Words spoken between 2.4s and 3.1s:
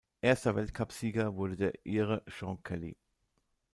Kelly.